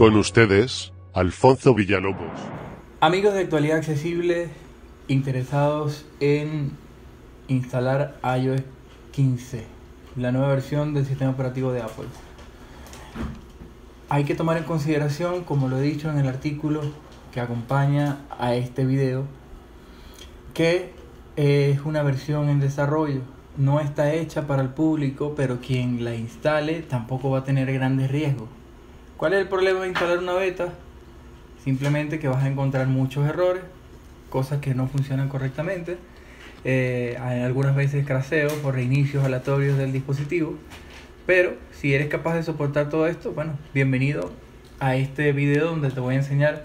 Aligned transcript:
Con 0.00 0.16
ustedes, 0.16 0.94
Alfonso 1.12 1.74
Villalobos. 1.74 2.32
Amigos 3.02 3.34
de 3.34 3.40
Actualidad 3.40 3.76
Accesible 3.76 4.48
interesados 5.08 6.06
en 6.20 6.70
instalar 7.48 8.18
iOS 8.24 8.62
15, 9.12 9.66
la 10.16 10.32
nueva 10.32 10.48
versión 10.48 10.94
del 10.94 11.04
sistema 11.04 11.32
operativo 11.32 11.70
de 11.72 11.82
Apple. 11.82 12.06
Hay 14.08 14.24
que 14.24 14.34
tomar 14.34 14.56
en 14.56 14.64
consideración, 14.64 15.44
como 15.44 15.68
lo 15.68 15.76
he 15.76 15.82
dicho 15.82 16.10
en 16.10 16.16
el 16.16 16.28
artículo 16.28 16.80
que 17.30 17.40
acompaña 17.40 18.20
a 18.38 18.54
este 18.54 18.86
video, 18.86 19.24
que 20.54 20.94
es 21.36 21.78
una 21.84 22.02
versión 22.02 22.48
en 22.48 22.58
desarrollo. 22.58 23.20
No 23.58 23.80
está 23.80 24.14
hecha 24.14 24.46
para 24.46 24.62
el 24.62 24.70
público, 24.70 25.34
pero 25.36 25.60
quien 25.60 26.04
la 26.04 26.14
instale 26.14 26.80
tampoco 26.80 27.28
va 27.28 27.40
a 27.40 27.44
tener 27.44 27.70
grandes 27.70 28.10
riesgos. 28.10 28.48
¿Cuál 29.20 29.34
es 29.34 29.40
el 29.40 29.48
problema 29.48 29.82
de 29.82 29.88
instalar 29.88 30.16
una 30.16 30.32
beta? 30.32 30.72
Simplemente 31.62 32.18
que 32.18 32.26
vas 32.26 32.42
a 32.42 32.48
encontrar 32.48 32.86
muchos 32.86 33.28
errores, 33.28 33.62
cosas 34.30 34.62
que 34.62 34.74
no 34.74 34.86
funcionan 34.86 35.28
correctamente, 35.28 35.98
eh, 36.64 37.18
hay 37.20 37.42
algunas 37.42 37.76
veces 37.76 38.06
craseos 38.06 38.54
o 38.64 38.72
reinicios 38.72 39.22
aleatorios 39.22 39.76
del 39.76 39.92
dispositivo. 39.92 40.54
Pero 41.26 41.52
si 41.70 41.92
eres 41.92 42.08
capaz 42.08 42.34
de 42.34 42.44
soportar 42.44 42.88
todo 42.88 43.06
esto, 43.06 43.32
bueno, 43.32 43.58
bienvenido 43.74 44.32
a 44.78 44.96
este 44.96 45.32
video 45.32 45.66
donde 45.66 45.90
te 45.90 46.00
voy 46.00 46.14
a 46.14 46.16
enseñar 46.16 46.64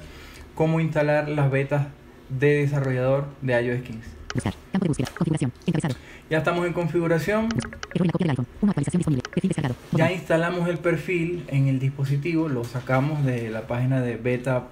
cómo 0.53 0.79
instalar 0.79 1.27
las 1.27 1.51
betas 1.51 1.87
de 2.29 2.61
desarrollador 2.61 3.25
de 3.41 3.61
iOS 3.61 3.81
15. 3.81 4.09
Buscar. 4.33 4.53
Campo 4.71 4.85
de 4.85 4.87
búsqueda. 4.87 5.09
Configuración. 5.13 5.51
Encabezado. 5.65 5.95
Ya 6.29 6.37
estamos 6.37 6.65
en 6.65 6.71
configuración. 6.71 7.49
Error 7.95 8.05
en 8.05 8.07
la 8.07 8.11
copia 8.11 8.25
del 8.25 8.31
iPhone. 8.31 8.47
Una 8.61 8.71
actualización 8.71 8.99
disponible. 8.99 9.23
Perfil 9.29 9.47
descargado. 9.49 9.75
Ya 9.93 10.11
instalamos 10.11 10.69
el 10.69 10.77
perfil 10.77 11.45
en 11.47 11.67
el 11.67 11.79
dispositivo, 11.79 12.49
lo 12.49 12.63
sacamos 12.63 13.25
de 13.25 13.49
la 13.49 13.67
página 13.67 14.01
de 14.01 14.17
beta, 14.17 14.67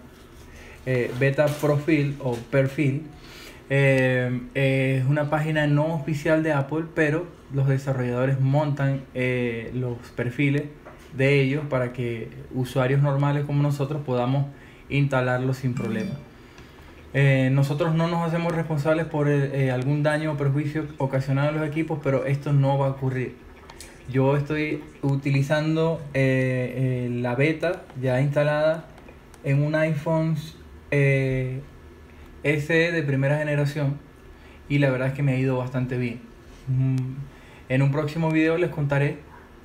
eh, 0.86 1.12
beta 1.20 1.46
profil 1.46 2.16
o 2.20 2.36
perfil. 2.36 3.04
Eh, 3.70 4.42
es 4.54 5.06
una 5.06 5.30
página 5.30 5.68
no 5.68 5.96
oficial 5.96 6.44
de 6.44 6.52
Apple, 6.52 6.86
pero 6.94 7.26
los 7.54 7.68
desarrolladores 7.68 8.40
montan 8.40 9.02
eh, 9.14 9.72
los 9.74 9.98
perfiles 10.16 10.64
de 11.16 11.42
ellos 11.42 11.64
para 11.70 11.94
que 11.94 12.30
usuarios 12.54 13.02
normales 13.02 13.46
como 13.46 13.64
nosotros 13.64 14.02
podamos 14.06 14.48
instalarlos 14.90 15.58
sin 15.58 15.74
problema. 15.74 16.12
Eh, 17.14 17.50
nosotros 17.52 17.94
no 17.94 18.08
nos 18.08 18.28
hacemos 18.28 18.54
responsables 18.56 19.06
por 19.06 19.30
eh, 19.30 19.72
algún 19.72 20.02
daño 20.02 20.32
o 20.34 20.38
perjuicio 20.38 20.88
ocasionado 20.98 21.50
a 21.50 21.52
los 21.52 21.68
equipos, 21.68 22.00
pero 22.04 22.26
esto 22.26 22.54
no 22.54 22.78
va 22.78 22.88
a 22.88 22.90
ocurrir. 22.92 23.36
Yo 24.10 24.36
estoy 24.36 24.84
utilizando 25.02 26.02
eh, 26.14 27.06
eh, 27.06 27.10
la 27.22 27.36
beta 27.36 27.84
ya 28.02 28.20
instalada 28.20 28.86
en 29.44 29.64
un 29.64 29.76
iPhone 29.76 30.36
eh, 30.92 31.62
SE 32.44 32.92
de 32.92 33.04
primera 33.04 33.38
generación 33.38 33.98
y 34.68 34.80
la 34.80 34.90
verdad 34.90 35.10
es 35.10 35.14
que 35.14 35.24
me 35.24 35.34
ha 35.34 35.38
ido 35.38 35.58
bastante 35.58 35.98
bien. 35.98 36.20
Mm, 36.68 37.16
En 37.70 37.82
un 37.82 37.92
próximo 37.92 38.30
video 38.30 38.58
les 38.58 38.70
contaré 38.72 39.20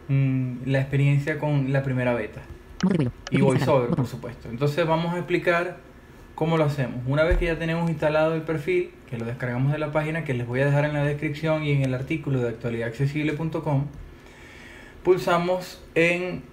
mm, 0.08 0.58
la 0.66 0.80
experiencia 0.80 1.38
con 1.38 1.72
la 1.72 1.82
primera 1.82 2.14
beta 2.14 2.42
y 3.30 3.40
Botón. 3.40 3.88
por 3.96 4.06
supuesto. 4.06 4.48
Entonces 4.48 4.86
vamos 4.86 5.14
a 5.14 5.18
explicar 5.18 5.78
cómo 6.38 6.56
lo 6.56 6.62
hacemos. 6.62 7.00
Una 7.08 7.24
vez 7.24 7.36
que 7.36 7.46
ya 7.46 7.58
tenemos 7.58 7.90
instalado 7.90 8.36
el 8.36 8.42
perfil, 8.42 8.92
que 9.10 9.18
lo 9.18 9.24
descargamos 9.24 9.72
de 9.72 9.78
la 9.78 9.90
página, 9.90 10.22
que 10.22 10.34
les 10.34 10.46
voy 10.46 10.60
a 10.60 10.66
dejar 10.66 10.84
en 10.84 10.92
la 10.92 11.02
descripción 11.02 11.64
y 11.64 11.72
en 11.72 11.82
el 11.82 11.92
artículo 11.94 12.40
de 12.40 12.50
actualidadaccesible.com, 12.50 13.86
pulsamos 15.02 15.82
en. 15.96 16.44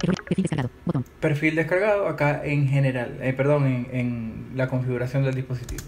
Perfil 0.00 0.42
descargado. 0.42 0.70
Botón. 0.84 1.04
perfil 1.20 1.54
descargado, 1.54 2.08
acá 2.08 2.44
en 2.44 2.66
general, 2.66 3.18
eh, 3.20 3.32
perdón, 3.32 3.66
en, 3.66 3.86
en 3.92 4.46
la 4.56 4.66
configuración 4.66 5.22
del 5.22 5.36
dispositivo. 5.36 5.84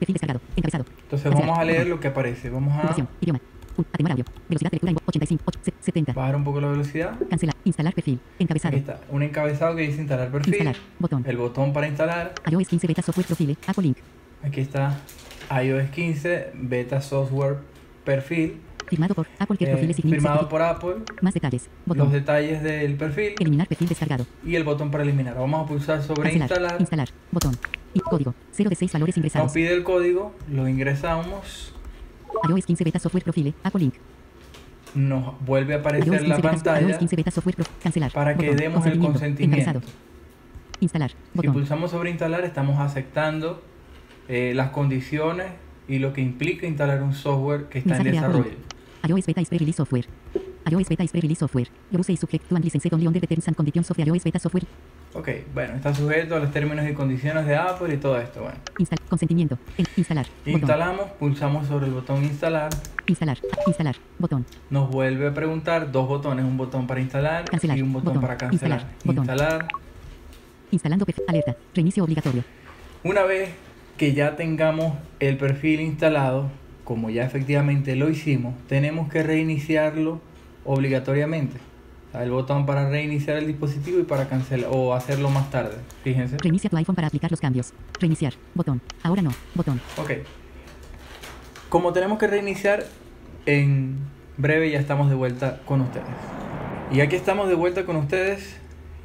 Perfil 0.00 0.14
descargado. 0.14 0.40
Encabezado. 0.56 0.84
Entonces 1.02 1.32
vamos 1.32 1.58
a 1.60 1.64
leer 1.64 1.86
lo 1.86 2.00
que 2.00 2.08
aparece. 2.08 2.50
Vamos 2.50 2.74
a. 2.74 3.06
Idioma. 3.20 3.40
Atenuar 3.92 4.12
audio. 4.12 4.24
Velocidad 4.48 4.70
de 4.70 4.74
lectura 4.76 4.90
en 4.90 4.94
voz 4.94 5.04
85. 5.06 5.42
och- 5.46 5.58
se- 5.62 5.72
70. 5.80 6.12
bajar 6.12 6.36
un 6.36 6.44
poco 6.44 6.60
la 6.60 6.68
velocidad. 6.68 7.18
Cancelar. 7.28 7.56
Instalar 7.64 7.94
perfil. 7.94 8.18
Encabezado. 8.38 8.76
Aquí 8.76 8.80
está, 8.80 9.00
un 9.10 9.22
encabezado 9.22 9.76
que 9.76 9.82
dice 9.82 10.00
instalar 10.00 10.30
perfil, 10.30 10.54
Instalar. 10.54 10.76
Botón. 10.98 11.24
el 11.26 11.36
botón 11.36 11.72
para 11.72 11.88
instalar, 11.88 12.34
iOS 12.50 12.68
15 12.68 12.86
beta 12.86 13.02
software 13.02 13.26
profile. 13.26 13.56
Apple 13.66 13.82
Link. 13.84 13.96
aquí 14.42 14.60
está 14.60 15.00
iOS 15.62 15.90
15, 15.90 16.50
beta 16.54 17.00
software 17.00 17.58
perfil, 18.04 18.60
Firmado 18.88 19.14
por 19.14 19.28
Apple 19.38 19.56
Care 19.56 19.70
eh, 19.70 19.74
Profile 19.76 19.94
firmado 19.94 20.48
por 20.48 20.62
Apple, 20.62 20.94
Más 21.22 21.32
detalles. 21.32 21.68
los 21.86 21.96
Botón. 21.96 22.10
detalles 22.12 22.60
del 22.62 22.96
perfil 22.96 23.34
Eliminar 23.38 23.68
perfil 23.68 23.88
descargado. 23.88 24.26
y 24.44 24.56
el 24.56 24.64
botón 24.64 24.90
para 24.90 25.04
eliminar. 25.04 25.36
Vamos 25.38 25.62
a 25.64 25.66
pulsar 25.68 26.02
sobre 26.02 26.22
Cancelar. 26.24 26.50
instalar, 26.50 26.80
Instalar. 26.80 27.08
Botón. 27.30 27.56
Y 27.94 28.00
código. 28.00 28.34
0 28.52 28.68
de 28.70 28.74
6 28.76 28.92
valores 28.92 29.14
nos 29.16 29.18
ingresados. 29.18 29.52
pide 29.52 29.72
el 29.72 29.84
código, 29.84 30.34
lo 30.50 30.66
ingresamos, 30.68 31.72
iOS 32.48 32.66
15 32.66 32.84
beta 32.84 32.98
software 32.98 33.22
profile. 33.24 33.54
Apple 33.62 33.80
Link. 33.80 33.94
nos 34.94 35.34
vuelve 35.44 35.74
a 35.74 35.78
aparecer 35.78 36.10
15 36.10 36.26
la 36.28 36.36
beta, 36.36 36.50
pantalla 36.50 36.88
iOS 36.88 36.98
15 36.98 37.16
beta 37.16 37.30
software 37.30 37.56
cancelar. 37.82 38.12
para 38.12 38.36
que 38.36 38.46
Botón. 38.46 38.56
demos 38.56 38.86
el 38.86 38.98
consentimiento. 38.98 39.80
Instalar. 40.80 41.10
Si 41.10 41.16
Botón. 41.34 41.52
pulsamos 41.52 41.90
sobre 41.90 42.10
instalar, 42.10 42.42
estamos 42.44 42.78
aceptando 42.80 43.62
eh, 44.28 44.52
las 44.54 44.70
condiciones 44.70 45.46
y 45.88 45.98
lo 45.98 46.12
que 46.12 46.20
implica 46.22 46.66
instalar 46.66 47.02
un 47.02 47.12
software 47.12 47.64
que 47.68 47.78
está 47.80 47.96
en 47.98 48.04
Mensaje 48.04 48.10
de 48.10 48.18
Apple. 48.18 48.42
desarrollo. 48.50 49.16
iOS 49.18 49.26
beta 49.26 49.40
is 49.42 49.48
pre-release 49.48 49.76
software. 49.76 50.06
iOS 50.70 50.88
beta 50.88 51.02
is 51.04 51.10
pre-release 51.10 51.38
software. 51.40 51.68
Your 51.90 52.00
use 52.00 52.12
is 52.12 52.20
subject 52.20 52.48
to 52.48 52.54
and 52.56 52.64
licensed 52.64 52.92
only 52.92 53.06
under 53.06 53.20
the 53.20 53.26
terms 53.26 53.46
and 53.48 53.56
conditions 53.56 53.90
of 53.90 53.96
the 53.96 54.04
iOS 54.04 54.24
beta 54.24 54.38
software. 54.38 54.64
Ok, 55.12 55.28
bueno, 55.52 55.74
está 55.74 55.92
sujeto 55.92 56.36
a 56.36 56.38
los 56.38 56.52
términos 56.52 56.88
y 56.88 56.92
condiciones 56.92 57.44
de 57.44 57.56
Apple 57.56 57.92
y 57.92 57.96
todo 57.96 58.18
esto. 58.20 58.42
Bueno, 58.42 58.56
Install. 58.78 58.98
Consentimiento. 59.08 59.58
En- 59.76 59.86
instalar. 59.96 60.26
Botón. 60.44 60.52
instalamos, 60.60 61.10
pulsamos 61.18 61.66
sobre 61.66 61.86
el 61.86 61.92
botón 61.92 62.22
instalar, 62.24 62.70
Instalar. 63.06 63.38
Instalar. 63.66 63.96
Botón. 64.20 64.46
nos 64.70 64.88
vuelve 64.88 65.26
a 65.26 65.34
preguntar 65.34 65.90
dos 65.90 66.06
botones, 66.06 66.44
un 66.44 66.56
botón 66.56 66.86
para 66.86 67.00
instalar 67.00 67.44
Cancelar, 67.44 67.76
y 67.78 67.82
un 67.82 67.92
botón, 67.92 68.06
botón, 68.14 68.22
para 68.22 68.36
cancelar. 68.36 68.80
instalar, 68.80 68.96
botón. 69.04 69.24
Instalar. 69.28 69.68
Instalando 70.70 71.04
perfil. 71.06 71.24
Alerta. 71.26 71.56
Reinicio 71.74 72.04
obligatorio. 72.04 72.44
Una 73.02 73.24
vez 73.24 73.50
que 73.96 74.12
ya 74.14 74.36
tengamos 74.36 74.94
el 75.18 75.36
perfil 75.38 75.80
instalado, 75.80 76.48
como 76.84 77.10
ya 77.10 77.24
efectivamente 77.24 77.96
lo 77.96 78.08
hicimos, 78.10 78.54
tenemos 78.68 79.10
que 79.10 79.24
reiniciarlo 79.24 80.20
obligatoriamente. 80.64 81.56
El 82.12 82.30
botón 82.32 82.66
para 82.66 82.88
reiniciar 82.88 83.36
el 83.36 83.46
dispositivo 83.46 84.00
y 84.00 84.02
para 84.02 84.28
cancelar 84.28 84.68
o 84.72 84.94
hacerlo 84.94 85.30
más 85.30 85.50
tarde. 85.50 85.76
Fíjense. 86.02 86.38
Reinicia 86.38 86.68
tu 86.68 86.76
iPhone 86.76 86.96
para 86.96 87.06
aplicar 87.06 87.30
los 87.30 87.40
cambios. 87.40 87.72
Reiniciar. 88.00 88.32
Botón. 88.54 88.80
Ahora 89.02 89.22
no. 89.22 89.30
Botón. 89.54 89.80
Ok. 89.96 90.10
Como 91.68 91.92
tenemos 91.92 92.18
que 92.18 92.26
reiniciar, 92.26 92.84
en 93.46 93.98
breve 94.36 94.70
ya 94.70 94.80
estamos 94.80 95.08
de 95.08 95.14
vuelta 95.14 95.60
con 95.64 95.80
ustedes. 95.82 96.06
Y 96.92 97.00
aquí 97.00 97.14
estamos 97.14 97.48
de 97.48 97.54
vuelta 97.54 97.86
con 97.86 97.94
ustedes, 97.96 98.56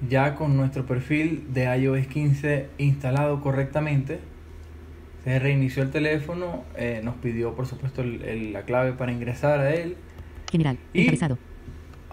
ya 0.09 0.33
con 0.35 0.57
nuestro 0.57 0.85
perfil 0.87 1.45
de 1.53 1.65
iOS 1.77 2.07
15 2.07 2.69
instalado 2.79 3.41
correctamente. 3.41 4.19
Se 5.23 5.37
reinició 5.39 5.83
el 5.83 5.91
teléfono, 5.91 6.63
eh, 6.75 7.01
nos 7.03 7.15
pidió 7.15 7.53
por 7.55 7.67
supuesto 7.67 8.01
el- 8.01 8.23
el- 8.23 8.53
la 8.53 8.63
clave 8.63 8.93
para 8.93 9.11
ingresar 9.11 9.59
a 9.59 9.73
él. 9.75 9.95
General. 10.51 10.77
Y- 10.93 11.01
Encabezado. 11.01 11.37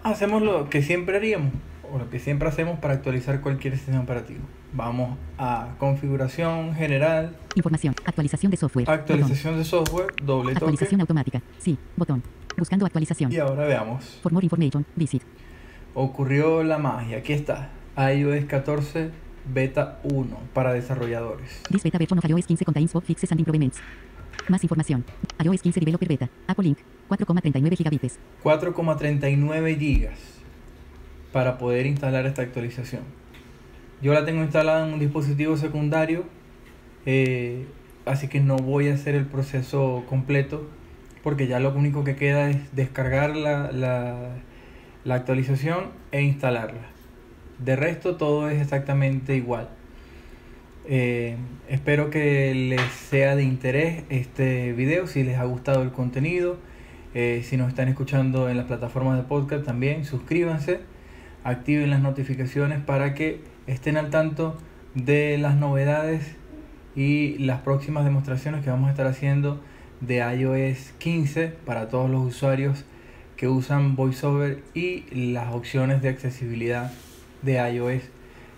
Hacemos 0.03 0.41
lo 0.41 0.69
que 0.69 0.81
siempre 0.81 1.17
haríamos, 1.17 1.53
o 1.91 1.97
lo 1.97 2.09
que 2.09 2.19
siempre 2.19 2.49
hacemos 2.49 2.79
para 2.79 2.95
actualizar 2.95 3.39
cualquier 3.41 3.75
sistema 3.77 4.01
operativo. 4.01 4.41
Vamos 4.73 5.17
a 5.37 5.75
configuración 5.79 6.73
general, 6.75 7.35
Información. 7.55 7.95
Actualización 8.05 8.51
de 8.51 8.57
software. 8.57 8.85
Botón. 8.85 8.99
actualización 8.99 9.57
de 9.57 9.63
software, 9.63 10.07
doble 10.23 10.53
toque. 10.53 10.65
Actualización 10.65 11.01
automática. 11.01 11.41
Sí. 11.59 11.77
Botón. 11.95 12.23
Buscando 12.57 12.85
actualización. 12.85 13.31
Y 13.31 13.37
ahora 13.37 13.65
veamos. 13.65 14.19
For 14.21 14.31
more 14.31 14.45
information. 14.45 14.85
Visit. 14.95 15.23
Ocurrió 15.93 16.63
la 16.63 16.77
magia. 16.79 17.19
Aquí 17.19 17.33
está. 17.33 17.69
iOS 17.95 18.45
14 18.45 19.11
Beta 19.45 19.99
1 20.03 20.37
para 20.53 20.73
desarrolladores. 20.73 21.61
This 21.69 21.83
beta 21.83 21.97
version 21.97 22.17
of 22.17 22.25
iOS 22.25 22.45
15 22.47 22.65
contains 22.65 22.93
bug 22.93 23.03
fixes 23.03 23.31
and 23.31 23.39
improvements. 23.39 23.79
Más 24.49 24.63
información. 24.63 25.05
iOS 25.43 25.61
15 25.61 25.79
Developer 25.79 26.07
Beta. 26.07 26.29
Apple 26.47 26.65
Link. 26.65 26.77
4,39 27.09 27.77
gigabytes. 27.77 28.19
4,39 28.43 29.77
gigas 29.77 30.19
para 31.31 31.57
poder 31.57 31.85
instalar 31.85 32.25
esta 32.25 32.41
actualización. 32.41 33.03
Yo 34.01 34.13
la 34.13 34.25
tengo 34.25 34.43
instalada 34.43 34.85
en 34.87 34.93
un 34.93 34.99
dispositivo 34.99 35.57
secundario, 35.57 36.25
eh, 37.05 37.65
así 38.05 38.27
que 38.27 38.39
no 38.39 38.57
voy 38.57 38.89
a 38.89 38.93
hacer 38.93 39.15
el 39.15 39.25
proceso 39.25 40.03
completo 40.09 40.67
porque 41.23 41.47
ya 41.47 41.59
lo 41.59 41.73
único 41.73 42.03
que 42.03 42.17
queda 42.17 42.49
es 42.49 42.75
descargar 42.75 43.35
la, 43.35 43.71
la, 43.71 44.35
la 45.05 45.15
actualización 45.15 45.85
e 46.11 46.21
instalarla. 46.21 46.81
De 47.59 47.77
resto 47.77 48.17
todo 48.17 48.49
es 48.49 48.61
exactamente 48.61 49.37
igual. 49.37 49.69
Eh, 50.85 51.37
espero 51.69 52.09
que 52.09 52.53
les 52.53 52.91
sea 52.91 53.35
de 53.35 53.43
interés 53.43 54.03
este 54.09 54.73
video, 54.73 55.07
si 55.07 55.23
les 55.23 55.37
ha 55.37 55.45
gustado 55.45 55.81
el 55.81 55.91
contenido. 55.91 56.57
Eh, 57.13 57.41
si 57.43 57.57
nos 57.57 57.69
están 57.69 57.87
escuchando 57.89 58.49
en 58.49 58.57
las 58.57 58.65
plataformas 58.65 59.17
de 59.17 59.23
podcast 59.23 59.65
también, 59.65 60.05
suscríbanse. 60.05 60.81
activen 61.43 61.89
las 61.89 62.01
notificaciones 62.01 62.79
para 62.81 63.13
que 63.13 63.41
estén 63.67 63.97
al 63.97 64.09
tanto 64.09 64.57
de 64.95 65.37
las 65.37 65.55
novedades 65.55 66.35
y 66.95 67.37
las 67.39 67.61
próximas 67.61 68.05
demostraciones 68.05 68.63
que 68.63 68.69
vamos 68.69 68.87
a 68.87 68.91
estar 68.91 69.07
haciendo 69.07 69.61
de 69.99 70.17
iOS 70.17 70.93
15 70.99 71.49
para 71.65 71.89
todos 71.89 72.09
los 72.09 72.25
usuarios 72.25 72.85
que 73.35 73.47
usan 73.47 73.95
VoiceOver 73.95 74.63
y 74.73 75.03
las 75.33 75.53
opciones 75.53 76.01
de 76.01 76.09
accesibilidad 76.09 76.91
de 77.41 77.55
iOS 77.73 78.03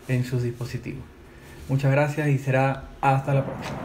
en 0.07 0.23
sus 0.23 0.43
dispositivos. 0.43 1.14
Muchas 1.67 1.91
gracias 1.91 2.27
y 2.27 2.37
será 2.37 2.83
hasta 3.01 3.33
la 3.33 3.43
próxima. 3.43 3.75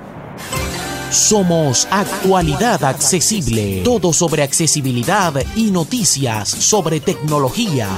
Somos 1.10 1.88
Actualidad 1.90 2.84
Accesible, 2.84 3.82
todo 3.82 4.12
sobre 4.12 4.42
accesibilidad 4.42 5.34
y 5.56 5.70
noticias 5.70 6.48
sobre 6.48 7.00
tecnología. 7.00 7.88